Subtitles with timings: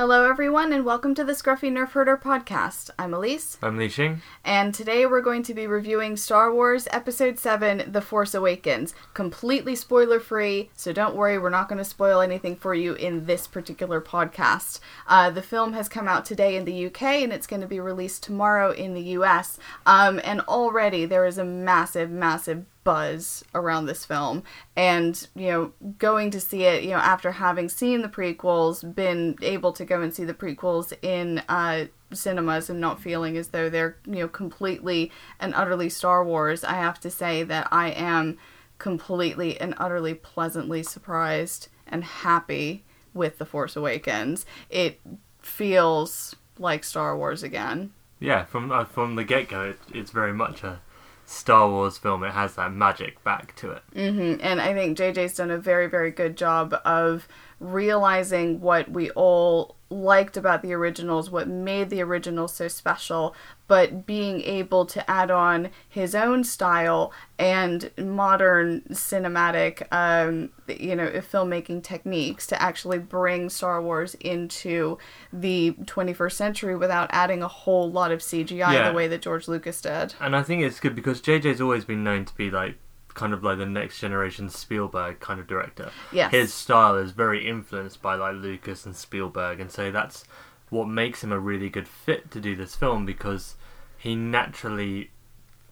[0.00, 2.88] Hello, everyone, and welcome to the Scruffy Nerf Herder podcast.
[2.98, 4.20] I'm Elise, I'm Li Xing.
[4.46, 8.94] and today we're going to be reviewing Star Wars Episode 7 The Force Awakens.
[9.12, 13.26] Completely spoiler free, so don't worry, we're not going to spoil anything for you in
[13.26, 14.80] this particular podcast.
[15.06, 17.78] Uh, the film has come out today in the UK and it's going to be
[17.78, 19.58] released tomorrow in the US.
[19.84, 24.42] Um, and already there is a massive, massive buzz around this film.
[24.76, 29.36] And you know going to see it you know after having seen the prequels been
[29.42, 33.70] able to go and see the prequels in uh cinemas and not feeling as though
[33.70, 38.36] they're you know completely and utterly star wars i have to say that i am
[38.78, 42.84] completely and utterly pleasantly surprised and happy
[43.14, 44.46] with the force awakens.
[44.68, 45.00] It
[45.40, 47.92] feels like star wars again.
[48.18, 50.80] Yeah, from uh, from the get go, it, it's very much a
[51.30, 52.24] Star Wars film.
[52.24, 53.82] It has that magic back to it.
[53.92, 57.28] hmm And I think JJ's done a very, very good job of
[57.60, 63.34] realizing what we all liked about the originals, what made the originals so special,
[63.66, 71.08] but being able to add on his own style and modern cinematic, um, you know,
[71.08, 74.96] filmmaking techniques to actually bring Star Wars into
[75.32, 78.88] the 21st century without adding a whole lot of CGI Yeah.
[78.90, 80.14] the way that George Lucas did.
[80.20, 82.76] And I think it's good because JJ's always been known to be like
[83.14, 85.90] kind of like the next generation Spielberg kind of director.
[86.12, 86.30] Yes.
[86.32, 90.24] His style is very influenced by like Lucas and Spielberg, and so that's
[90.68, 93.56] what makes him a really good fit to do this film because
[93.98, 95.10] he naturally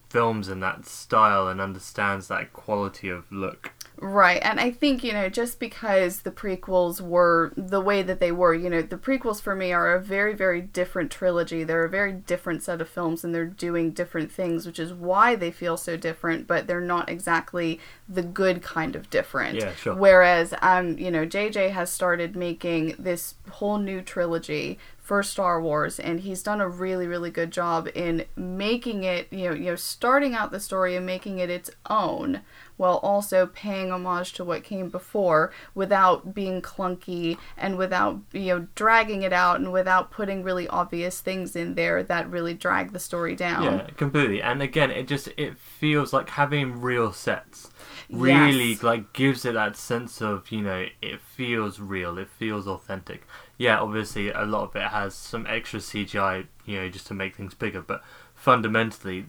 [0.09, 3.71] films in that style and understands that quality of look.
[4.01, 8.31] Right, and I think, you know, just because the prequels were the way that they
[8.31, 11.65] were, you know, the prequels for me are a very, very different trilogy.
[11.65, 15.35] They're a very different set of films and they're doing different things, which is why
[15.35, 17.77] they feel so different, but they're not exactly
[18.09, 19.55] the good kind of different.
[19.55, 19.95] Yeah, sure.
[19.95, 25.99] Whereas, um, you know, JJ has started making this whole new trilogy for Star Wars,
[25.99, 29.75] and he's done a really, really good job in making it, you know, you know,
[29.75, 32.41] starting out the story and making it its own,
[32.77, 38.67] while also paying homage to what came before, without being clunky and without, you know,
[38.75, 42.99] dragging it out and without putting really obvious things in there that really drag the
[42.99, 43.63] story down.
[43.63, 44.43] Yeah, completely.
[44.43, 47.71] And again, it just it feels like having real sets
[48.09, 48.83] really Yes.
[48.83, 53.27] like gives it that sense of you know it feels real, it feels authentic.
[53.57, 57.35] Yeah, obviously a lot of it has some extra CGI, you know, just to make
[57.35, 58.03] things bigger, but
[58.35, 59.25] fundamentally,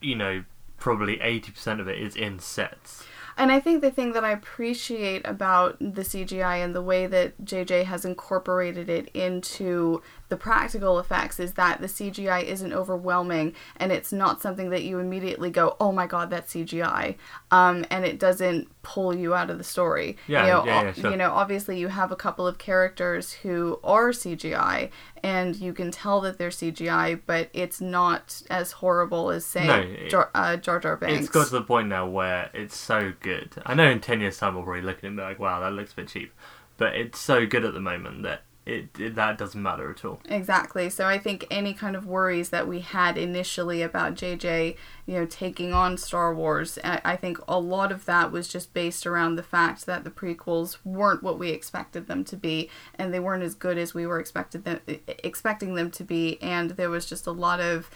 [0.00, 0.44] you know,
[0.78, 3.04] probably eighty percent of it is in sets.
[3.36, 7.44] And I think the thing that I appreciate about the CGI and the way that
[7.44, 13.92] JJ has incorporated it into the practical effects is that the CGI isn't overwhelming and
[13.92, 17.16] it's not something that you immediately go, oh my god, that's CGI.
[17.50, 20.16] Um, and it doesn't pull you out of the story.
[20.26, 21.10] Yeah, you know, yeah, yeah, sure.
[21.10, 24.90] you know, obviously you have a couple of characters who are CGI
[25.22, 29.80] and you can tell that they're CGI, but it's not as horrible as, say, No,
[29.80, 31.20] it- Jar, uh, Jar Jar Binks.
[31.20, 33.54] It's got to the point now where it's so good.
[33.64, 35.60] I know in ten years' time we'll probably look at it and be like, "Wow,
[35.60, 36.32] that looks a bit cheap,"
[36.76, 40.20] but it's so good at the moment that it, it that doesn't matter at all.
[40.28, 40.88] Exactly.
[40.88, 45.26] So I think any kind of worries that we had initially about JJ, you know,
[45.26, 49.34] taking on Star Wars, I I think a lot of that was just based around
[49.34, 53.42] the fact that the prequels weren't what we expected them to be, and they weren't
[53.42, 57.26] as good as we were expected them expecting them to be, and there was just
[57.26, 57.90] a lot of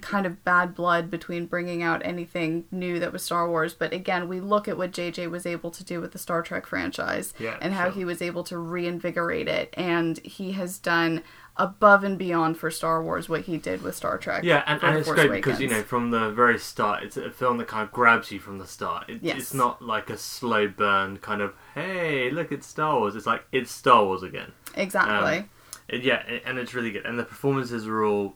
[0.00, 3.74] kind of bad blood between bringing out anything new that was Star Wars.
[3.74, 6.66] But again, we look at what JJ was able to do with the Star Trek
[6.66, 7.92] franchise Yeah, and how sure.
[7.92, 11.22] he was able to reinvigorate it, and he has done
[11.58, 14.42] above and beyond for Star Wars what he did with Star Trek.
[14.42, 17.30] Yeah, and, and it's Force great because you know from the very start, it's a
[17.30, 19.10] film that kind of grabs you from the start.
[19.10, 19.38] It, Yes.
[19.38, 23.14] It's not like a slow burn kind of hey, look, it's Star Wars.
[23.16, 24.52] It's like it's Star Wars again.
[24.74, 25.38] exactly.
[25.38, 25.48] um,
[25.92, 28.34] yeah, and it's really good, and the performances are all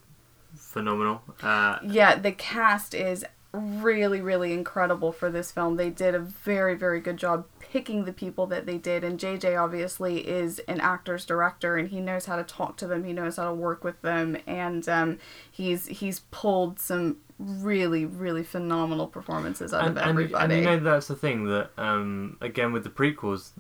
[0.57, 1.23] phenomenal.
[1.43, 5.77] Uh, yeah, the cast is really, really incredible for this film.
[5.77, 9.05] They did a very, very good job picking the people that they did.
[9.05, 13.05] And JJ obviously is an actor's director, and he knows how to talk to them.
[13.05, 15.19] He knows how to work with them, and um,
[15.51, 20.55] he's he's pulled some really, really phenomenal performances out and, of everybody.
[20.55, 23.51] and you know that's the thing that um, again with the prequels,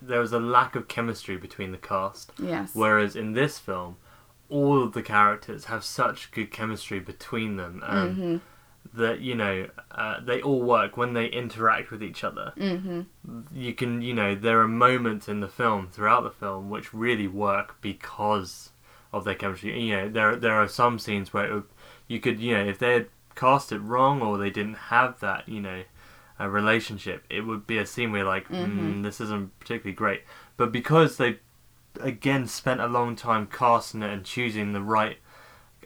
[0.00, 2.32] there was a lack of chemistry between the cast.
[2.40, 2.70] yes.
[2.74, 3.96] Whereas in this film,
[4.56, 8.36] all of the characters have such good chemistry between them um, Mm-hmm.
[8.98, 9.56] that you know
[9.92, 12.52] uh, they all work when they interact with each other.
[12.56, 13.00] Mm-hmm.
[13.54, 17.28] You can, you know, there are moments in the film throughout the film which really
[17.28, 18.70] work because
[19.12, 19.80] of their chemistry.
[19.80, 21.68] You know, there there are some scenes where it would,
[22.08, 25.48] you could, you know, if they had cast it wrong or they didn't have that,
[25.48, 25.82] you know,
[26.38, 28.78] a relationship, it would be a scene where you're like, Mhm.
[28.78, 30.22] mm, this isn't particularly great.
[30.56, 31.38] But because they
[32.00, 35.18] again spent a long time casting it and choosing the right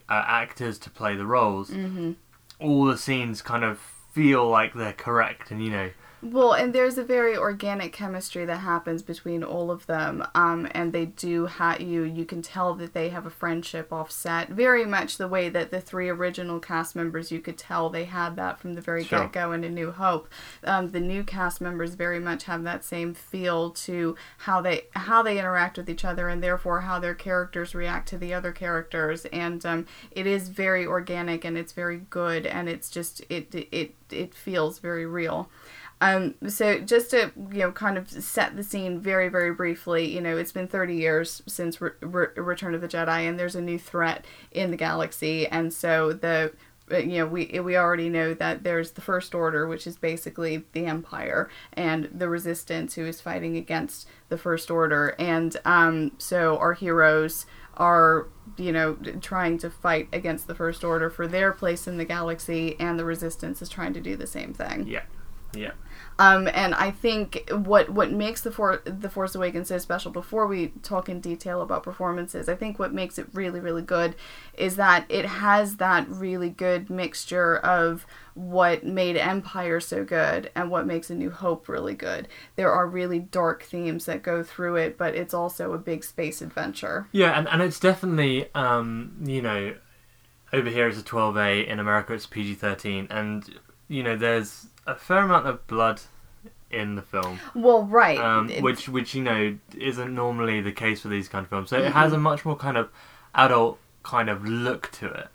[0.08, 1.70] uh, actors to play the roles.
[1.70, 2.12] Mm-hmm.
[2.60, 3.78] All the scenes kind of
[4.12, 5.90] feel like they're correct, and you know,
[6.32, 10.92] Well, and there's a very organic chemistry that happens between all of them, um, and
[10.92, 12.02] they do have you.
[12.02, 15.80] You can tell that they have a friendship offset, very much the way that the
[15.80, 17.30] three original cast members.
[17.30, 19.20] You could tell they had that from the very Sure.
[19.20, 20.28] get go in A New Hope.
[20.64, 25.22] Um, the new cast members very much have that same feel to how they how
[25.22, 29.26] they interact with each other, and therefore how their characters react to the other characters.
[29.26, 33.94] And um, it is very organic, and it's very good, and it's just it it
[34.10, 35.48] it feels very real.
[36.00, 40.12] Um, so just to you know, kind of set the scene very, very briefly.
[40.14, 43.56] You know, it's been thirty years since Re- Re- Return of the Jedi, and there's
[43.56, 46.52] a new threat in the galaxy, and so the
[46.92, 50.64] uh, you know we we already know that there's the First Order, which is basically
[50.72, 56.58] the Empire, and the Resistance, who is fighting against the First Order, and um, so
[56.58, 57.46] our heroes
[57.76, 62.04] are you know trying to fight against the First Order for their place in the
[62.04, 64.86] galaxy, and the Resistance is trying to do the same thing.
[64.86, 65.02] yeah,
[65.54, 65.72] yeah,
[66.18, 70.10] Um, and I think what what makes the For- the Force Awakens so special.
[70.10, 74.14] Before we talk in detail about performances, I think what makes it really really good
[74.54, 80.70] is that it has that really good mixture of what made Empire so good and
[80.70, 82.28] what makes A New Hope really good.
[82.56, 86.40] There are really dark themes that go through it, but it's also a big space
[86.40, 87.08] adventure.
[87.12, 89.74] yeah, and and it's definitely um, you know,
[90.52, 93.58] over here it's a twelve A, in America it's PG thirteen, and
[93.88, 96.00] you know, there's a fair amount of blood
[96.70, 97.40] in the film.
[97.54, 98.18] Well, right.
[98.18, 101.70] um, which which you know isn't normally the case for these kind of films.
[101.70, 102.90] So it has a much more kind of
[103.34, 105.28] adult kind of look to it.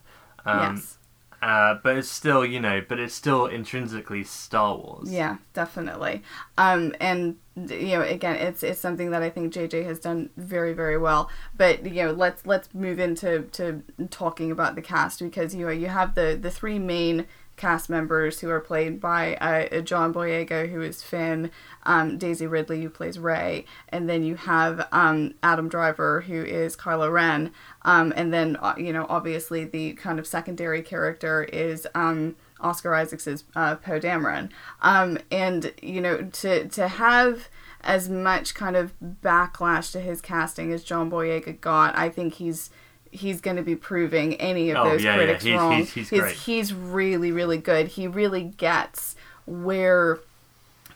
[0.46, 0.98] Um, yes.
[1.42, 5.12] uh, but it's still you know, but it's still intrinsically Star Wars.
[5.12, 6.24] Yeah, definitely.
[6.58, 10.74] Um, and you know, again, it's it's something that I think JJ has done very
[10.74, 11.30] very well.
[11.56, 15.72] But you know, let's let's move into to talking about the cast because you know
[15.72, 17.26] you have the the three main
[17.62, 21.52] cast members who are played by uh, John Boyega, who is Finn,
[21.84, 26.76] um, Daisy Ridley, who plays Rey, and then you have um, Adam Driver, who is
[26.76, 27.52] Kylo Ren,
[27.84, 31.88] um, and then uh, you know obviously the kind of secondary character is.
[31.96, 34.52] Um, Oscar Isaacs is uh, Poe Dameron,
[34.84, 37.50] um, and you know to to have
[37.82, 42.70] as much kind of backlash to his casting as John Boyega got, I think he's
[43.12, 45.72] he's going to be proving any of Oh, those yeah, yeah, critics he's- wrong.
[45.74, 46.36] he's- he's great.
[46.36, 47.88] he's really really good.
[47.90, 49.16] He really gets
[49.46, 50.20] where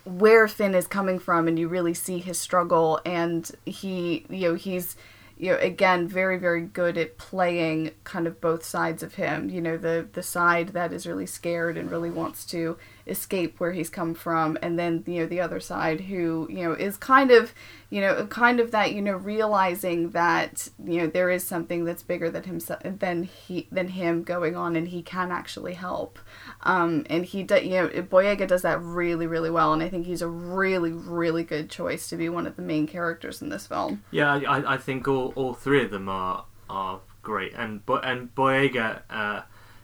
[0.03, 4.53] where Finn is coming from and you really see his struggle and he you know
[4.56, 4.95] he's
[5.38, 9.59] you know again very very good at playing kind of both sides of him you
[9.59, 13.89] know the the side that is really scared and really wants to escape where he's
[13.89, 17.53] come from and then you know the other side who you know is kind of
[17.91, 22.01] you know kind of that you know realizing that you know there is something that's
[22.01, 26.17] bigger than himself than he than him going on and he can actually help.
[26.63, 30.05] Um and he does you know Boyega does that really really well and I think
[30.07, 33.67] he's a really really good choice to be one of the main characters in this
[33.67, 34.03] film.
[34.11, 38.33] Yeah, I, I- think all, all three of them are are great, and Bo- and
[38.35, 39.41] Boyega, uh,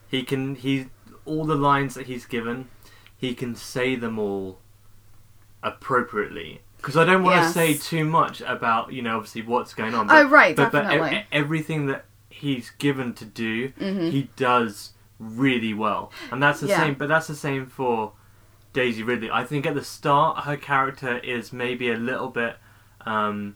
[0.08, 0.88] he can he
[1.26, 2.68] all the lines that he's given,
[3.22, 4.60] he can say them all
[5.64, 6.62] appropriately.
[6.78, 7.48] Because I don't want Yes.
[7.50, 10.08] to say too much about you know obviously what's going on.
[10.08, 11.20] But, Oh, right, but, but definitely.
[11.20, 14.12] e- everything that he's given to do, Mhm.
[14.12, 16.80] he does really well, and that's the Yeah.
[16.80, 16.96] same.
[16.96, 18.14] But that's the same for
[18.74, 19.30] Daisy Ridley.
[19.30, 22.58] I think at the start her character is maybe a little bit.
[23.06, 23.56] Um,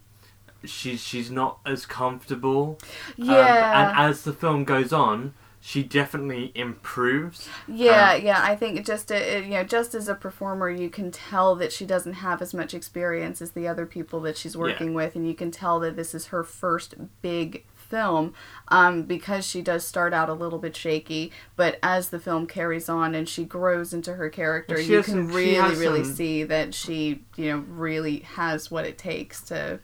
[0.63, 2.77] she's she's not as comfortable.
[3.19, 5.33] Um, yeah and as the film goes on,
[5.67, 7.49] she definitely improves.
[7.67, 8.39] Yeah, Um, yeah.
[8.39, 11.87] I think just uh, you know, just as a performer, you can tell that she
[11.87, 15.33] doesn't have as much experience as the other people that she's working with, and you
[15.33, 16.93] can tell that this is her first
[17.23, 18.35] big film
[18.67, 22.87] um, because she does start out a little bit shaky, but as the film carries
[22.87, 26.75] on and she grows into her character, you can some- really, really some- see that
[26.75, 29.79] she, you know, really has what it takes to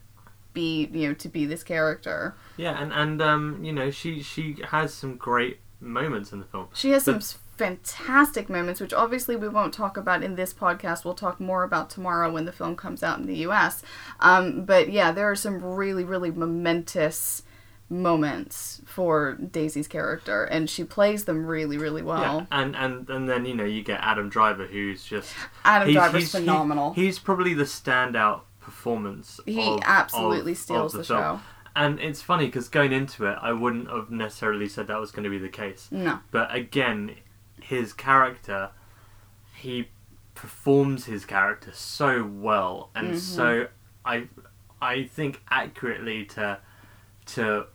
[0.53, 2.35] be, you know, to be this character.
[2.57, 6.67] Yeah, and and um, you know she she has some great moments in the film.
[6.73, 11.03] She has But- some fantastic moments, which obviously we won't talk about in this podcast.
[11.05, 13.83] We'll talk more about tomorrow when the film comes out in the U.S.
[14.19, 17.43] Um, but yeah, there are some really, really momentous
[17.89, 22.47] moments for Daisy's character, and she plays them really, really well.
[22.51, 25.31] Yeah, and and and then you know you get Adam Driver, who's just
[25.65, 26.93] Adam he's- Driver's he's- he- phenomenal.
[26.93, 29.39] he's probably the standout performance.
[29.45, 31.19] He of- absolutely of- steals of the, film.
[31.19, 31.39] show.
[31.75, 35.23] And it's funny because going into it, I wouldn't have necessarily said that was going
[35.23, 35.87] to be the case.
[35.91, 37.15] No, But again,
[37.61, 38.71] his character,
[39.55, 39.87] he
[40.35, 43.17] performs his character so well, and Mhm.
[43.17, 43.67] so
[44.03, 44.27] I,
[44.81, 46.59] I think accurately to
[47.27, 47.67] to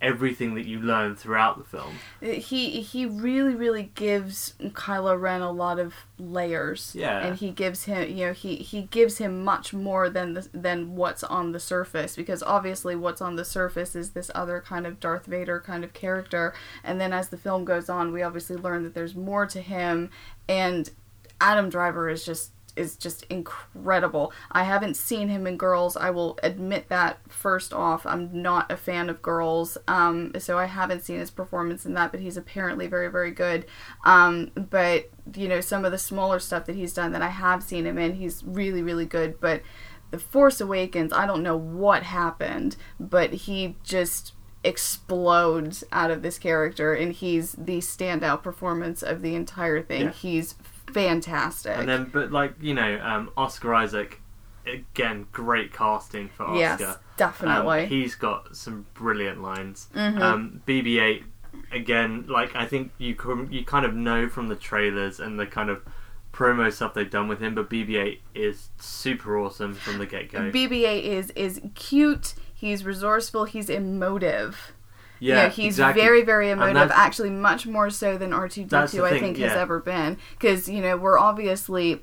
[0.00, 1.98] everything that you learn throughout the film.
[2.22, 6.94] Uh, he he really really gives Kylo Ren a lot of layers.
[6.94, 7.26] Yeah.
[7.26, 10.94] And he gives him you know he he gives him much more than the, than
[10.94, 15.00] what's on the surface because obviously what's on the surface is this other kind of
[15.00, 18.84] Darth Vader kind of character and then as the film goes on we obviously learn
[18.84, 20.10] that there's more to him
[20.48, 20.90] and
[21.40, 24.32] Adam Driver is just is just incredible.
[24.52, 25.96] I haven't seen him in Girls.
[25.96, 28.06] I will admit that first off.
[28.06, 32.12] I'm not a fan of Girls, um, so I haven't seen his performance in that.
[32.12, 33.66] But he's apparently very, very good.
[34.04, 37.62] Um, but you know, some of the smaller stuff that he's done that I have
[37.62, 39.40] seen him in, he's really, really good.
[39.40, 39.62] But
[40.10, 44.32] the Force Awakens, I don't know what happened, but he just
[44.68, 50.02] explodes out of this character and he's the standout performance of the entire thing.
[50.02, 50.12] Yeah.
[50.12, 50.54] He's
[50.92, 51.76] fantastic.
[51.76, 54.20] And then, but like you know, um, Oscar Isaac,
[54.66, 56.58] again, great casting for Oscar.
[56.58, 57.82] yes, definitely.
[57.84, 59.88] Um, he's got some brilliant lines.
[59.94, 60.20] Mhm.
[60.20, 61.22] Um, BB-8,
[61.72, 65.46] again, like I think you com- you kind of know from the trailers and the
[65.46, 65.82] kind of
[66.32, 70.50] promo stuff they've done with him, but BB-8 is super awesome from the get go.
[70.50, 72.34] BB-8 is is cute.
[72.58, 73.44] He's resourceful.
[73.44, 74.72] He's emotive.
[75.20, 76.02] yeah, you know, he's exactly.
[76.02, 76.90] very very emotive.
[76.92, 79.06] Actually, much more so than R two D two.
[79.06, 80.18] I think has ever been.
[80.32, 82.02] Because you know we're obviously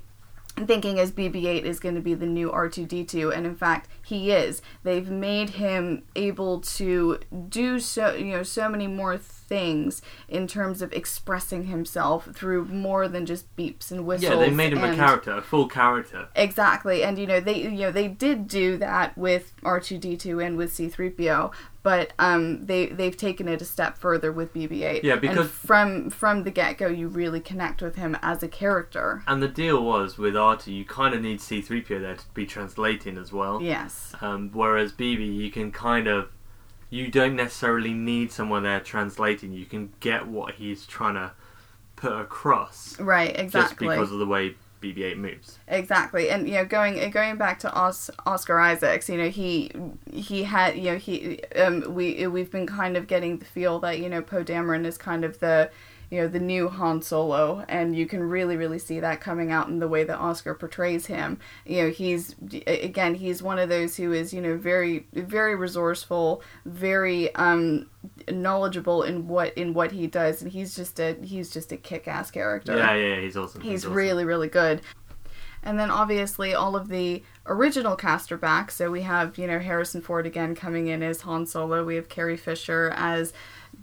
[0.64, 4.62] thinking as BB-8 is going to be the new R2D2 and in fact he is.
[4.84, 7.18] They've made him able to
[7.50, 13.08] do so you know so many more things in terms of expressing himself through more
[13.08, 14.30] than just beeps and whistles.
[14.32, 16.28] Yeah, they made him a character, a full character.
[16.34, 20.16] Exactly, and you know they you know they did do that with R two D
[20.16, 21.50] two and with C three PO,
[21.82, 25.04] but um they they've taken it a step further with BB eight.
[25.04, 29.22] Yeah, because- from from the get go you really connect with him as a character.
[29.26, 33.16] And the deal was with R2, you kind of need C3PO there to be translating
[33.18, 33.60] as well.
[33.62, 36.28] Yes, Um, whereas BB, you can kind of,
[36.90, 39.52] you don't necessarily need someone there translating.
[39.52, 41.32] You can get what he's trying to
[41.96, 43.60] put across right, exactly.
[43.60, 45.58] just because of the way BB-8 moves.
[45.66, 49.72] exactly, and you know going going back to Os- Oscar Isaacs, you know he
[50.12, 53.98] he had you know he um we we've been kind of getting the feel that
[53.98, 55.70] you know Poe Dameron is kind of the
[56.10, 59.68] you know the new Han Solo, and you can really really see that coming out
[59.68, 61.38] in the way that Oscar portrays him.
[61.64, 62.34] You know he's
[62.66, 67.88] again he's one of those who is you know very very resourceful, very um
[68.30, 72.06] knowledgeable in what in what he does, and he's just a he's just a kick
[72.06, 72.76] ass character.
[72.76, 73.60] Yeah, yeah, he's awesome.
[73.60, 73.94] He's awesome.
[73.94, 74.82] really, really good.
[75.66, 78.70] And then obviously all of the original cast are back.
[78.70, 81.84] So we have, you know, Harrison Ford again coming in as Han Solo.
[81.84, 83.32] We have Carrie Fisher as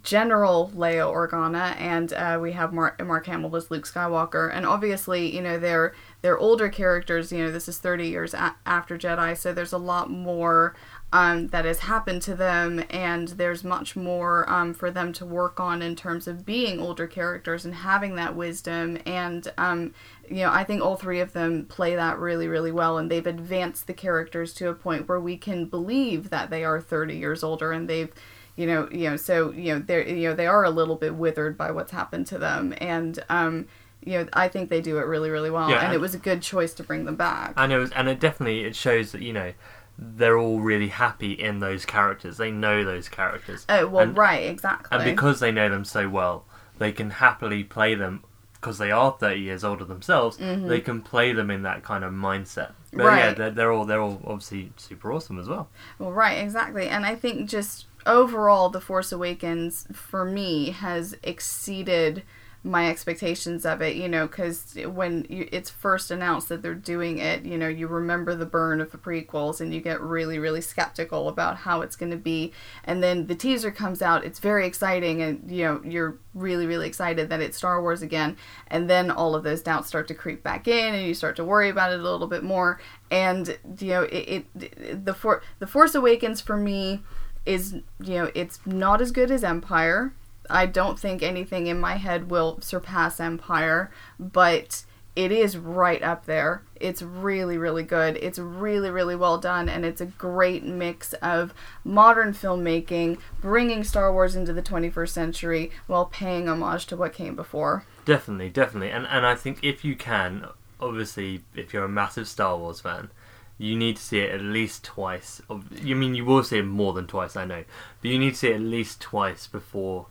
[0.04, 4.54] General Leia Organa, and uh, we have Mark, Mark Hamill as Luke Skywalker.
[4.54, 7.32] And obviously, you know, they're they're older characters.
[7.32, 10.76] You know, this is 30 years a- after Jedi, so there's a lot more
[11.14, 15.58] um, that has happened to them, and there's much more um, for them to work
[15.58, 18.98] on in terms of being older characters and having that wisdom.
[19.06, 19.94] And um,
[20.28, 23.26] you know, I think all three of them play that really, really well, and they've
[23.26, 27.42] advanced the characters to a point where we can believe that they are 30 years
[27.42, 28.12] older, and they've
[28.56, 31.14] you know, you know, so you know, they're you know, they are a little bit
[31.14, 33.66] withered by what's happened to them, and um,
[34.04, 36.14] you know, I think they do it really, really well, Yeah, and and- it was
[36.14, 37.54] a good choice to bring them back.
[37.56, 39.52] And it was, and it definitely it shows that you know
[39.98, 42.36] they're all really happy in those characters.
[42.36, 43.64] They know those characters.
[43.68, 44.96] Oh well, and, right, exactly.
[44.96, 46.44] and because they know them so well,
[46.78, 48.22] they can happily play them
[48.54, 50.36] because they are thirty years older themselves.
[50.38, 52.72] They can play them in that kind of mindset.
[52.92, 53.40] But yeah, Mm-hmm.
[53.40, 55.68] They're, they're all they're all obviously super awesome as well.
[55.98, 56.88] Well, right, exactly.
[56.88, 62.22] And I think just overall, The Force Awakens, for me, has exceeded
[62.66, 67.18] my expectations of it, you know, because when you, it's first announced that they're doing
[67.18, 70.62] it, you know, you remember the burn of the prequels and you get really, really
[70.62, 72.54] skeptical about how it's going to be.
[72.82, 76.86] And then the teaser comes out, it's very exciting, and, you know, you're really, really
[76.86, 78.34] excited that it's Star Wars again.
[78.68, 81.44] And then all of those doubts start to creep back in, and you start to
[81.44, 82.80] worry about it a little bit more.
[83.10, 87.02] And, you know, it, it the, For- the Force Awakens for me
[87.46, 90.12] is you know it's not as good as empire.
[90.50, 94.84] I don't think anything in my head will surpass empire but
[95.16, 96.62] it is right up there.
[96.76, 98.16] It's really really good.
[98.16, 104.12] It's really really well done and it's a great mix of modern filmmaking bringing star
[104.12, 107.84] wars into the 21st century while paying homage to what came before.
[108.04, 110.48] Definitely, definitely, and and I think if you can,
[110.80, 113.10] obviously, if you're a massive Star Wars fan,
[113.58, 115.40] you need to see it at least twice.
[115.82, 117.64] You mean you will see it more than twice, I know,
[118.02, 120.06] but you need to see it at least twice before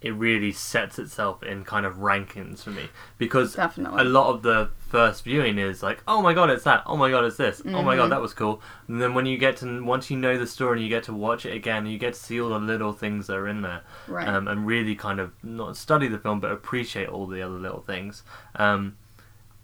[0.00, 2.84] it really sets itself in kind of rankings for me
[3.18, 4.00] because Definitely.
[4.00, 6.84] a lot of the first viewing is like, oh my god, it's that.
[6.86, 7.60] Oh my god, it's this.
[7.66, 8.62] Oh my god, that was cool.
[8.86, 11.12] And then when you get to once you know the story and you get to
[11.12, 13.80] watch it again, you get to see all the little things that are in there,
[14.06, 14.28] Right.
[14.28, 17.80] um, and really kind of not study the film but appreciate all the other little
[17.80, 18.22] things.
[18.54, 18.96] Um,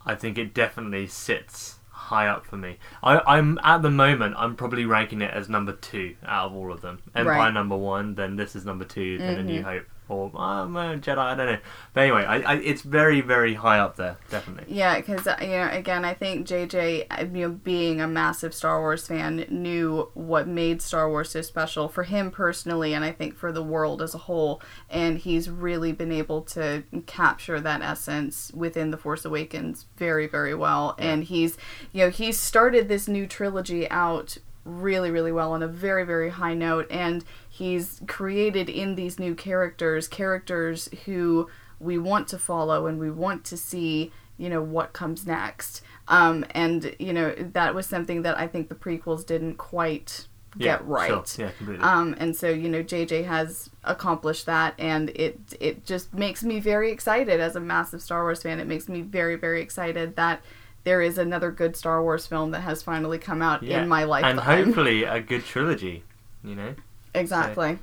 [0.05, 2.77] I think it definitely sits high up for me.
[3.03, 6.71] I, I'm at the moment I'm probably ranking it as number two out of all
[6.73, 7.01] of them.
[7.15, 7.55] Empire Right.
[7.55, 9.65] number one, then this is number two, then A New Mhm.
[9.65, 11.19] Hope, or um, uh, Jedi.
[11.19, 11.59] I don't know.
[11.93, 14.75] But anyway, I, I, it's very very high up there, definitely.
[14.75, 18.81] Yeah, because you know, again, I think JJ, uh, you know, being a massive Star
[18.81, 23.37] Wars fan, knew what made Star Wars so special for him personally, and I think
[23.37, 24.61] for the world as a whole.
[24.91, 30.55] And he's really been able to capture that essence within the Force Awakens very, very
[30.55, 30.95] well.
[30.99, 31.57] And he's,
[31.93, 36.31] you know, he's started this new trilogy out really, really well on a very, very
[36.31, 41.49] high note, and he's created in these new characters characters who
[41.81, 46.45] we want to follow and we want to see you know what comes next um
[46.53, 50.87] and you know that was something that i think the prequels didn't quite Yeah, get
[50.87, 51.47] right Sure.
[51.47, 51.85] Yeah, completely.
[51.85, 56.59] um and so you know jj has accomplished that and it it just makes me
[56.59, 60.43] very excited as a massive star wars fan it makes me very very excited that
[60.85, 63.83] there is another good star wars film that has finally come out yeah.
[63.83, 66.05] in my lifetime and hopefully a good trilogy.
[66.43, 66.75] You know.
[67.15, 67.79] Exactly.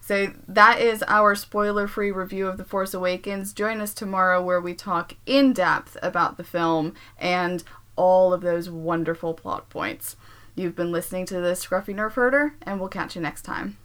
[0.00, 3.52] So that is our spoiler free review of The Force Awakens.
[3.52, 7.62] Join us tomorrow where we talk in depth about the film and
[7.94, 10.16] all of those wonderful plot points.
[10.56, 13.76] You've been listening to the Scruffy Nerf Herder, and we'll catch you next time.